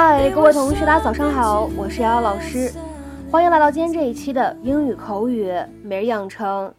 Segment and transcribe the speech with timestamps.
[0.00, 2.72] 嗨，各位同学，大家早上好，我是瑶瑶老师，
[3.32, 5.52] 欢迎来到今天这一期的英语口语
[5.82, 6.72] 每日养成。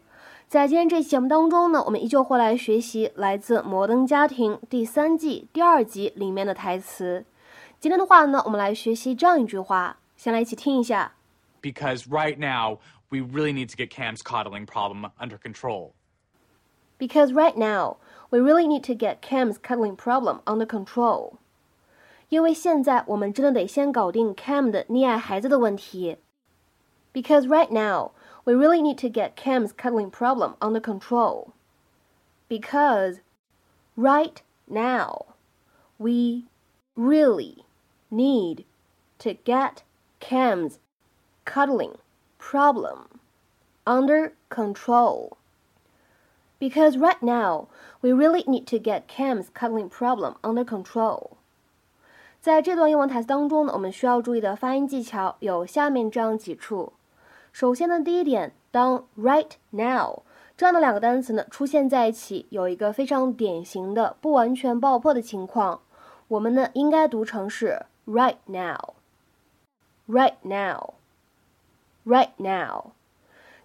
[0.47, 7.25] 在今天这期节目当中呢，我们依旧会来学习来自《摩登家庭》第三季第二集里面的台词。
[7.77, 11.11] 今天的话呢，我们来学习这样一句话，先来一起听一下。
[11.61, 12.77] Because right now
[13.09, 15.91] we really need to get Cam's coddling problem under control.
[16.97, 17.97] Because right now
[18.29, 21.33] we really need to get Cam's cuddling problem under control.
[22.29, 26.17] 因为现在我们真的得先搞定 Cam 的溺爱孩子的问题。
[27.11, 28.11] Because right now
[28.45, 31.53] we really need to get Cam's coddling problem under control.
[32.47, 33.21] Because
[33.97, 35.25] right now
[35.97, 36.45] we
[36.95, 37.65] really
[38.11, 38.65] need
[39.17, 39.81] to get
[40.19, 40.77] Cam's
[41.45, 41.97] coddling
[42.37, 43.07] problem
[43.85, 45.37] under control.
[46.59, 47.69] Because right now
[48.03, 51.38] we really need to get Cam's coddling problem under control.
[52.41, 56.93] 在这段英文台词当中呢，我们需要注意的发音技巧有下面这样几处。
[57.51, 60.21] 首先呢，第一点，当 right now
[60.55, 65.81] 这样的两个单词呢出现在一起，有一个非常典型的不完全爆破的情况，
[66.29, 72.91] 我们呢应该读成是 right now，right now，right now。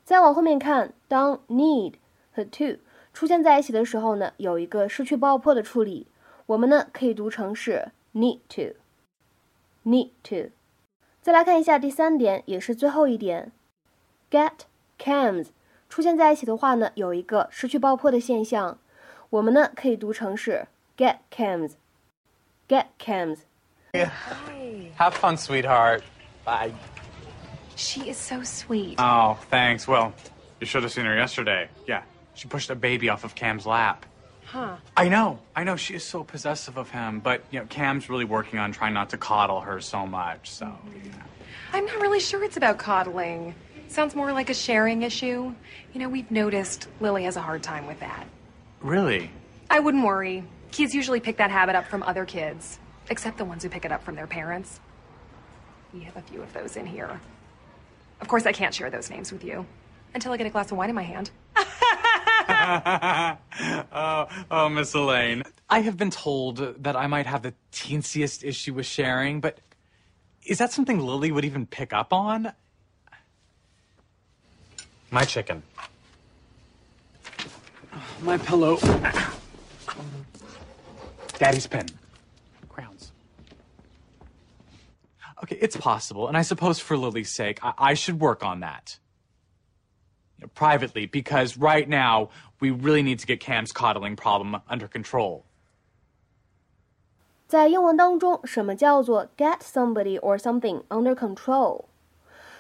[0.03, 1.93] 再往后面看，当 need
[2.33, 2.79] 和 to
[3.13, 6.09] 出现在一起的时候呢，有一个失去爆破的处理，
[6.47, 7.93] 我们呢可以读成是。
[8.14, 8.76] Need to,
[9.84, 10.50] need to。
[11.22, 13.52] 再来看一下第三点，也是最后一点，
[14.32, 14.52] get
[14.98, 15.50] cams
[15.88, 18.80] 出现在一起的话呢，有一个失去爆破的现象，
[19.30, 21.74] 我们呢可以读成是 get cams,
[22.68, 26.02] get cams。Have fun, sweetheart.
[26.44, 26.74] Bye.
[27.76, 28.96] She is so sweet.
[28.98, 29.88] Oh, thanks.
[29.88, 30.14] Well,
[30.60, 31.70] you should have seen her yesterday.
[31.88, 32.02] Yeah,
[32.34, 34.06] she pushed a baby off of Cam's lap.
[34.47, 34.77] Huh.
[34.97, 35.77] I know, I know.
[35.77, 39.11] She is so possessive of him, but you know, Cam's really working on trying not
[39.11, 40.51] to coddle her so much.
[40.51, 40.73] So.
[41.73, 43.55] I'm not really sure it's about coddling.
[43.89, 45.55] Sounds more like a sharing issue.
[45.93, 48.27] You know, we've noticed Lily has a hard time with that.
[48.81, 49.31] Really?
[49.71, 50.45] I wouldn't worry.
[50.71, 52.79] Kids usually pick that habit up from other kids,
[53.09, 54.81] except the ones who pick it up from their parents.
[55.93, 57.21] We have a few of those in here.
[58.21, 59.67] Of course, I can't share those names with you
[60.15, 61.31] until I get a glass of wine in my hand.
[63.93, 65.43] oh, oh, Miss Elaine.
[65.69, 69.59] I have been told that I might have the teensiest issue with sharing, but
[70.47, 72.53] is that something Lily would even pick up on?
[75.11, 75.63] My chicken.
[78.23, 78.79] My pillow.
[81.39, 81.87] Daddy's pen.
[82.69, 83.13] Crowns.
[85.43, 88.99] Okay, it's possible, and I suppose for Lily's sake, I, I should work on that
[90.56, 92.30] privately because right now
[92.60, 95.44] we really need to get Cam's coddling problem under control.
[97.48, 101.86] 在英文当中，什么叫做 get somebody or something under control？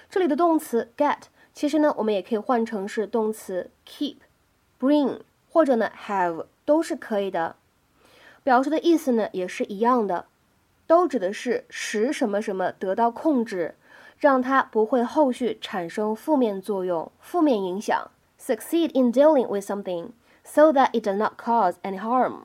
[0.09, 7.55] 这里的动词 get，其实呢，我们也可以换成是动词 keep、bring 或者呢 have 都是可以的，
[8.43, 10.25] 表示的意思呢也是一样的，
[10.87, 13.75] 都指的是使什么什么得到控制。
[14.19, 18.09] 让它不会后续产生负面作用、负面影响。
[18.39, 20.11] Succeed in dealing with something
[20.43, 22.43] so that it does not cause any harm。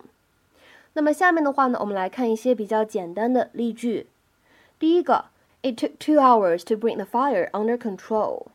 [0.95, 4.09] 那么下面的话呢，我们来看一些比较简单的例句。
[4.79, 5.27] 第一个，
[5.63, 8.47] It took two hours to bring the fire under control。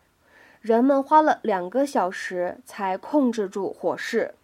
[0.62, 4.36] 人们花了两个小时才控制住火势。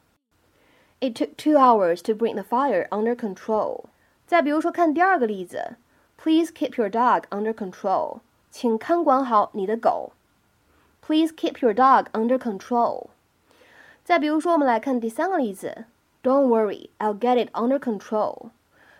[1.00, 3.84] It took two hours to bring the fire under control。
[4.26, 5.76] 再比如说，看第二个例子，
[6.18, 8.20] Please keep your dog under control。
[8.52, 10.12] 请看管好你的狗。
[11.02, 13.08] Please keep your dog under control。
[14.04, 15.86] 再比如说，我们来看第三个例子，
[16.24, 18.50] Don't worry, I'll get it under control。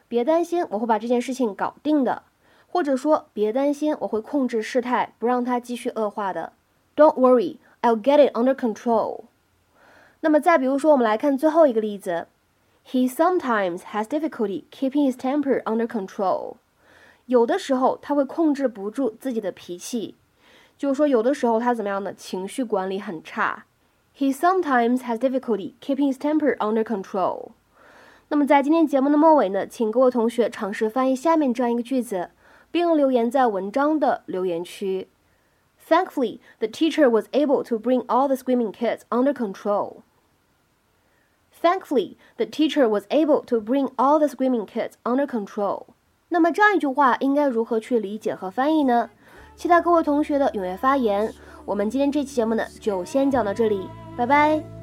[0.08, 2.24] 别担心，我会把这件事情搞定的。
[2.68, 6.52] 或者说，别担心，我会控制事态，不让它继续恶化的。
[6.96, 9.22] Don't worry, I'll get it under control。
[10.20, 12.28] 那么再比如说，我们来看最后一个例子，
[12.86, 16.56] He sometimes has difficulty keeping his temper under control。
[17.30, 20.16] 有的时候他会控制不住自己的脾气，
[20.78, 22.14] 就是说有的时候他怎么样呢？
[22.14, 23.66] 情绪管理很差。
[24.18, 27.50] He sometimes has difficulty keeping his temper under control。
[28.30, 32.30] 那么在今天节目的末尾呢，请各位同学尝试翻译下面这样一个句子，
[32.72, 35.08] 并留言在文章的留言区。
[35.88, 39.98] Thankfully, the teacher was able to bring all the screaming kids under control.
[41.62, 45.88] Thankfully, the teacher was able to bring all the screaming kids under control.
[46.33, 49.11] 那么这样一句话应该如何去理解和翻译呢？
[49.57, 51.35] 期待各位同学的踊跃发言。
[51.65, 54.80] 我们今天这期节目呢，就先讲到这里，拜拜。